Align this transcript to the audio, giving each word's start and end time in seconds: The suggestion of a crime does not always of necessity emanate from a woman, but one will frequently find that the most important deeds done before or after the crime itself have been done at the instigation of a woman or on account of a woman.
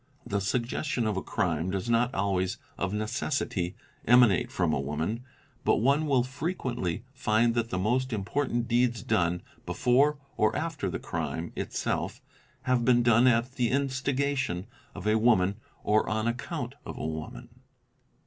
The 0.25 0.41
suggestion 0.41 1.05
of 1.05 1.15
a 1.15 1.21
crime 1.21 1.69
does 1.69 1.87
not 1.87 2.11
always 2.15 2.57
of 2.75 2.91
necessity 2.91 3.75
emanate 4.07 4.51
from 4.51 4.73
a 4.73 4.79
woman, 4.79 5.23
but 5.63 5.75
one 5.75 6.07
will 6.07 6.23
frequently 6.23 7.03
find 7.13 7.53
that 7.53 7.69
the 7.69 7.77
most 7.77 8.11
important 8.11 8.67
deeds 8.67 9.03
done 9.03 9.43
before 9.67 10.17
or 10.37 10.55
after 10.55 10.89
the 10.89 10.97
crime 10.97 11.53
itself 11.55 12.19
have 12.63 12.83
been 12.83 13.03
done 13.03 13.27
at 13.27 13.51
the 13.57 13.69
instigation 13.69 14.65
of 14.95 15.05
a 15.05 15.19
woman 15.19 15.57
or 15.83 16.09
on 16.09 16.27
account 16.27 16.73
of 16.83 16.97
a 16.97 17.05
woman. 17.05 17.49